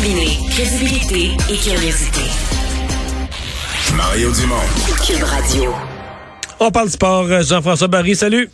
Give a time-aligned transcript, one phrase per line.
[0.00, 2.20] Combiner crédibilité et curiosité.
[3.94, 4.56] Mario Dumont.
[5.06, 5.74] Cube Radio.
[6.58, 7.26] On parle sport.
[7.42, 8.48] Jean-François Barry, salut.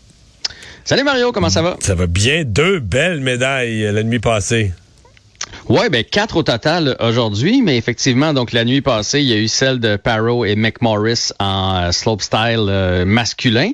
[0.85, 1.77] Salut Mario, comment ça va?
[1.79, 2.43] Ça va bien.
[2.45, 4.73] Deux belles médailles la nuit passée.
[5.69, 9.37] Ouais, ben quatre au total aujourd'hui, mais effectivement, donc la nuit passée, il y a
[9.37, 13.73] eu celle de Paro et McMorris en euh, slopestyle euh, masculin.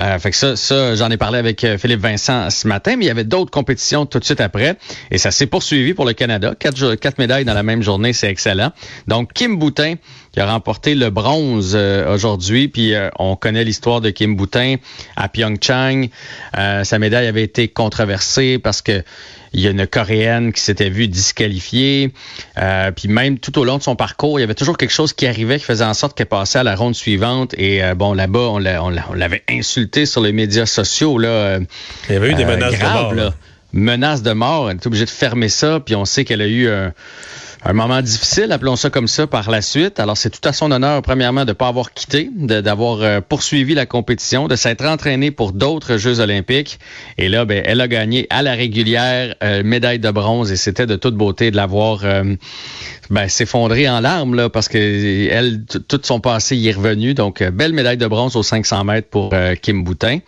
[0.00, 3.04] Euh, fait que ça, ça j'en ai parlé avec euh, Philippe Vincent ce matin, mais
[3.04, 4.78] il y avait d'autres compétitions tout de suite après,
[5.12, 6.54] et ça s'est poursuivi pour le Canada.
[6.58, 8.72] Quatre, quatre médailles dans la même journée, c'est excellent.
[9.06, 9.94] Donc Kim Boutin
[10.32, 14.76] qui a remporté le bronze aujourd'hui, puis on connaît l'histoire de Kim Boutin
[15.16, 16.08] à Pyeongchang.
[16.52, 19.02] sa médaille avait été controversée parce que
[19.52, 22.12] il y a une Coréenne qui s'était vue disqualifiée.
[22.58, 25.12] Euh, puis même tout au long de son parcours, il y avait toujours quelque chose
[25.12, 27.54] qui arrivait qui faisait en sorte qu'elle passait à la ronde suivante.
[27.56, 28.58] Et euh, bon, là-bas, on
[29.14, 31.18] l'avait insulté sur les médias sociaux.
[31.18, 31.60] Là, euh,
[32.08, 33.14] il y avait eu des menaces de mort.
[33.14, 33.34] Là.
[33.72, 34.70] Menaces de mort.
[34.70, 35.80] Elle était obligée de fermer ça.
[35.80, 36.92] Puis on sait qu'elle a eu un
[37.64, 39.98] un moment difficile, appelons ça comme ça, par la suite.
[39.98, 43.74] Alors, c'est tout à son honneur, premièrement, de ne pas avoir quitté, d'avoir euh, poursuivi
[43.74, 46.78] la compétition, de s'être entraînée pour d'autres Jeux olympiques.
[47.18, 50.86] Et là, ben, elle a gagné à la régulière euh, médaille de bronze et c'était
[50.86, 52.36] de toute beauté de l'avoir euh,
[53.10, 57.14] ben, s'effondrer en larmes là, parce que elle, tout son passé y est revenu.
[57.14, 60.18] Donc, belle médaille de bronze aux 500 mètres pour Kim Boutin.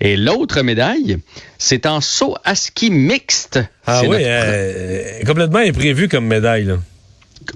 [0.00, 1.18] Et l'autre médaille,
[1.58, 3.60] c'est en saut à ski mixte.
[3.86, 6.64] Ah oui, euh, complètement imprévu comme médaille.
[6.64, 6.76] Là.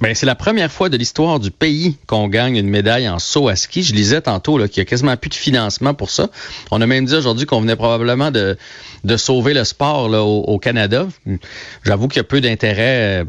[0.01, 3.49] Ben, c'est la première fois de l'histoire du pays qu'on gagne une médaille en saut
[3.49, 3.83] à ski.
[3.83, 6.29] Je lisais tantôt qu'il y a quasiment plus de financement pour ça.
[6.71, 8.57] On a même dit aujourd'hui qu'on venait probablement de,
[9.05, 11.07] de sauver le sport là, au, au Canada.
[11.85, 13.25] J'avoue qu'il y a peu d'intérêt euh,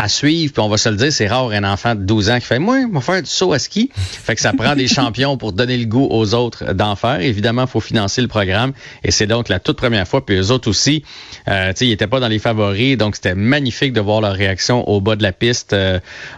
[0.00, 0.52] à suivre.
[0.52, 2.58] Puis on va se le dire, c'est rare un enfant de 12 ans qui fait
[2.58, 3.90] Moi, on va faire du saut à ski.
[3.94, 7.20] Fait que ça prend des champions pour donner le goût aux autres d'en faire.
[7.20, 8.72] Évidemment, il faut financer le programme.
[9.04, 10.24] Et c'est donc la toute première fois.
[10.24, 11.04] Puis eux autres aussi,
[11.48, 12.96] euh, ils n'étaient pas dans les favoris.
[12.96, 15.89] Donc c'était magnifique de voir leur réaction au bas de la piste euh,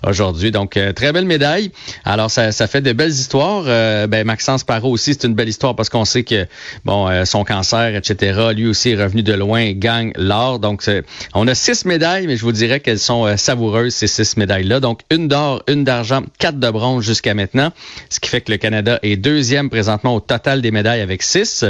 [0.06, 0.50] aujourd'hui.
[0.50, 1.70] Donc euh, très belle médaille.
[2.04, 3.64] Alors ça, fait de belles histoires.
[3.66, 6.46] Euh, ben, Maxence Parot aussi, c'est une belle histoire parce qu'on sait que
[6.84, 8.50] bon son cancer, etc.
[8.54, 10.58] Lui aussi est revenu de loin, gagne l'or.
[10.58, 10.82] Donc
[11.34, 14.80] on a six médailles, mais je vous dirais qu'elles sont savoureuses, ces six médailles-là.
[14.80, 17.72] Donc, une d'or, une d'argent, quatre de bronze jusqu'à maintenant,
[18.08, 21.64] ce qui fait que le Canada est deuxième présentement au total des médailles avec six.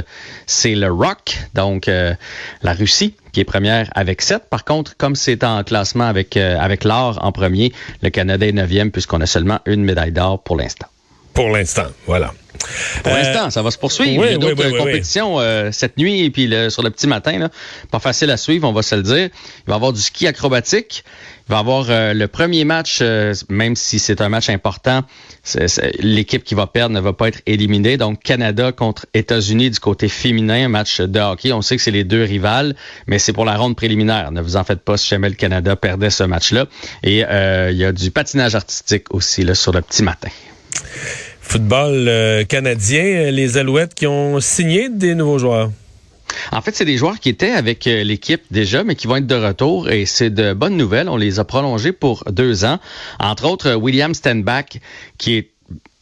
[0.46, 2.14] C'est le Rock, donc euh,
[2.62, 4.44] la Russie, qui est première avec sept.
[4.48, 7.72] Par contre, comme c'est en classement avec, euh, avec l'or en premier,
[8.03, 10.87] le Canada est neuvième puisqu'on a seulement une médaille d'or pour l'instant.
[11.34, 12.32] Pour l'instant, voilà.
[13.02, 14.24] Pour l'instant, ça va se poursuivre.
[14.24, 17.38] Il y a d'autres compétitions euh, cette nuit et puis sur le petit matin.
[17.38, 17.50] Là,
[17.90, 19.28] pas facile à suivre, on va se le dire.
[19.66, 21.04] Il va y avoir du ski acrobatique.
[21.48, 25.02] Il va y avoir euh, le premier match, euh, même si c'est un match important,
[25.98, 27.96] l'équipe qui va perdre ne va pas être éliminée.
[27.96, 31.52] Donc, Canada contre États-Unis du côté féminin, un match de hockey.
[31.52, 32.76] On sait que c'est les deux rivales,
[33.08, 34.30] mais c'est pour la ronde préliminaire.
[34.30, 36.66] Ne vous en faites pas si jamais le Canada perdait ce match-là.
[37.02, 40.28] Et il y a du patinage artistique aussi là, sur le petit matin.
[41.42, 45.70] Football euh, canadien, euh, les Alouettes qui ont signé des nouveaux joueurs.
[46.50, 49.26] En fait, c'est des joueurs qui étaient avec euh, l'équipe déjà, mais qui vont être
[49.26, 51.10] de retour et c'est de bonnes nouvelles.
[51.10, 52.78] On les a prolongés pour deux ans.
[53.19, 54.78] Entre autres, William Stenbach,
[55.19, 55.51] qui est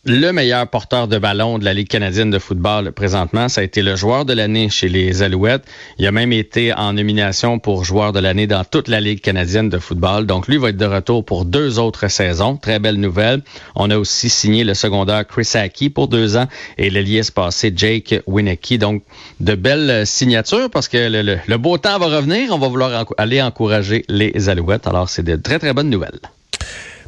[0.07, 3.51] le meilleur porteur de ballon de la Ligue canadienne de football présentement.
[3.51, 5.65] Ça a été le joueur de l'année chez les Alouettes.
[5.99, 9.69] Il a même été en nomination pour joueur de l'année dans toute la Ligue canadienne
[9.69, 10.25] de football.
[10.25, 12.57] Donc lui va être de retour pour deux autres saisons.
[12.57, 13.43] Très belle nouvelle.
[13.75, 16.47] On a aussi signé le secondaire Chris Aki pour deux ans
[16.79, 18.79] et l'allié passé Jake Winecki.
[18.79, 19.03] Donc
[19.41, 22.55] de belles signatures parce que le, le beau temps va revenir.
[22.55, 24.87] On va vouloir aller encourager les Alouettes.
[24.87, 26.21] Alors c'est de très très bonnes nouvelles.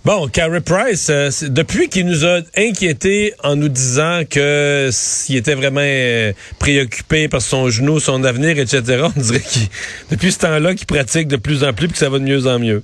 [0.04, 5.54] Bon, Carey Price, euh, depuis qu'il nous a inquiétés en nous disant que s'il était
[5.54, 9.68] vraiment euh, préoccupé par son genou, son avenir, etc., on dirait qu'il,
[10.10, 12.48] depuis ce temps-là, qu'il pratique de plus en plus et que ça va de mieux
[12.48, 12.82] en mieux.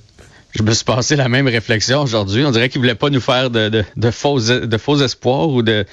[0.55, 2.43] Je me suis passé la même réflexion aujourd'hui.
[2.43, 5.61] On dirait qu'il voulait pas nous faire de, de, de, faux, de faux espoirs ou
[5.61, 5.85] de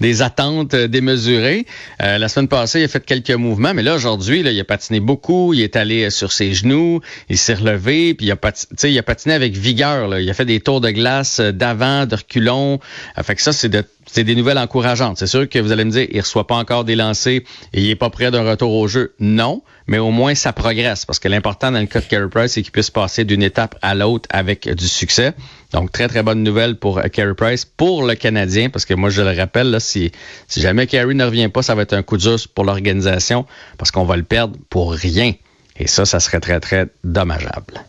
[0.00, 1.66] des attentes démesurées.
[2.00, 5.00] Euh, la semaine passée, il a fait quelques mouvements, mais là aujourd'hui, il a patiné
[5.00, 5.52] beaucoup.
[5.52, 9.02] Il est allé sur ses genoux, il s'est relevé, puis il a, patiné, il a
[9.02, 10.06] patiné avec vigueur.
[10.06, 10.20] Là.
[10.20, 12.78] Il a fait des tours de glace d'avant, de reculons.
[13.18, 15.18] Euh, fait que ça, c'est de c'est des nouvelles encourageantes.
[15.18, 17.40] C'est sûr que vous allez me dire, il reçoit pas encore des lancers
[17.72, 19.14] et il est pas prêt d'un retour au jeu.
[19.18, 22.52] Non, mais au moins ça progresse parce que l'important dans le cas de Carey Price,
[22.52, 25.34] c'est qu'il puisse passer d'une étape à l'autre avec du succès.
[25.72, 29.10] Donc très très bonne nouvelle pour euh, Carey Price, pour le Canadien, parce que moi
[29.10, 30.12] je le rappelle, là, si,
[30.48, 33.46] si jamais Carey ne revient pas, ça va être un coup dur pour l'organisation
[33.78, 35.32] parce qu'on va le perdre pour rien.
[35.76, 37.84] Et ça, ça serait très très dommageable.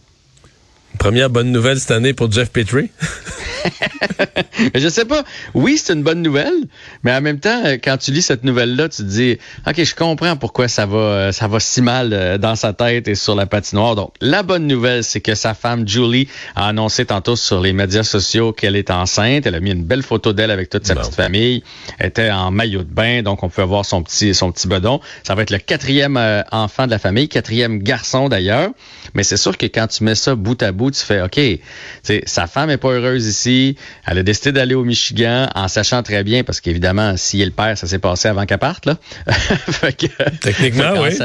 [1.00, 2.90] Première bonne nouvelle cette année pour Jeff Petrie.
[4.76, 5.24] je sais pas.
[5.54, 6.54] Oui, c'est une bonne nouvelle,
[7.04, 9.38] mais en même temps, quand tu lis cette nouvelle-là, tu te dis,
[9.68, 13.16] OK, je comprends pourquoi ça va, ça va si mal euh, dans sa tête et
[13.16, 13.96] sur la patinoire.
[13.96, 18.04] Donc, la bonne nouvelle, c'est que sa femme, Julie, a annoncé tantôt sur les médias
[18.04, 19.46] sociaux qu'elle est enceinte.
[19.46, 21.64] Elle a mis une belle photo d'elle avec toute sa petite famille.
[22.00, 25.00] Elle était en maillot de bain, donc on peut voir son petit, son petit bedon.
[25.24, 28.70] Ça va être le quatrième euh, enfant de la famille, quatrième garçon d'ailleurs.
[29.14, 31.40] Mais c'est sûr que quand tu mets ça bout à bout, tu fais, OK,
[32.26, 33.78] sa femme est pas heureuse ici.
[34.06, 37.78] Elle a décidé d'aller au Michigan en sachant très bien, parce qu'évidemment, si elle perd,
[37.78, 38.98] ça s'est passé avant qu'elle parte, là.
[40.42, 41.18] Techniquement, oui.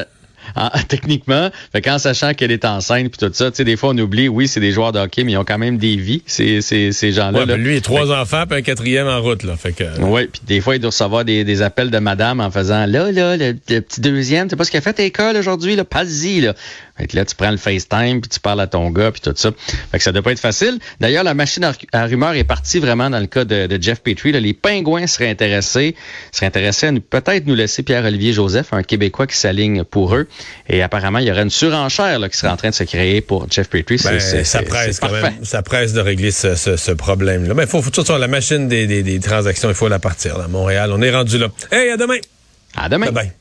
[0.89, 1.51] techniquement.
[1.73, 4.29] Fait qu'en sachant qu'elle est enceinte puis tout ça, tu sais, des fois on oublie,
[4.29, 6.93] oui, c'est des joueurs de hockey, mais ils ont quand même des vies, ces, ces,
[6.93, 7.41] ces gens-là.
[7.41, 9.57] Ouais, ben, lui, il a trois enfants puis un quatrième en route, là.
[9.57, 9.85] Fait que.
[10.01, 13.13] Oui, puis des fois, il doit recevoir des, des, appels de madame en faisant là,
[13.13, 15.85] là, le, petit deuxième, tu sais pas ce qu'elle a fait à l'école aujourd'hui, là,
[15.85, 16.55] pas-y, là.
[17.01, 19.33] Fait que là, tu prends le FaceTime, puis tu parles à ton gars, puis tout
[19.35, 19.51] ça.
[19.91, 20.79] Fait que ça doit pas être facile.
[21.01, 24.33] D'ailleurs, la machine à, rumeurs est partie vraiment dans le cas de, de Jeff Petrie.
[24.33, 24.41] Là.
[24.41, 25.97] Les pingouins seraient intéressés,
[26.31, 30.29] seraient intéressés à peut-être nous laisser Pierre-Olivier Joseph, un Québécois qui s'aligne pour eux.
[30.69, 33.23] Et apparemment, il y aurait une surenchère là, qui serait en train de se créer
[33.23, 33.99] pour Jeff Petrie.
[34.05, 35.43] Ben, ça presse quand même.
[35.43, 37.55] Ça presse de régler ce, ce, ce problème-là.
[37.55, 39.99] Mais il faut, faut tout sur la machine des, des, des transactions, il faut la
[39.99, 40.37] partir.
[40.37, 41.49] Là, à Montréal, on est rendu là.
[41.73, 42.19] Hey, à demain!
[42.77, 43.07] À demain!
[43.07, 43.33] Bye bye.